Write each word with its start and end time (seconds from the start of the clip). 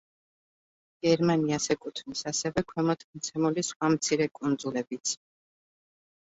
გერმანიას 1.07 1.67
ეკუთვნის 1.75 2.25
ასევე 2.33 2.65
ქვემოთ 2.73 3.05
მოცემული 3.11 3.67
სხვა 3.71 3.93
მცირე 3.99 4.31
კუნძულებიც. 4.41 5.17